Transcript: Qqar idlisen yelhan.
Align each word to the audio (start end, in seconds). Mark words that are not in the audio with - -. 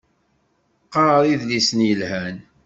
Qqar 0.85 1.23
idlisen 1.33 1.79
yelhan. 1.87 2.37